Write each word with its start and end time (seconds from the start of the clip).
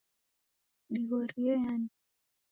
dighorie 0.93 1.43
yani 1.63 1.87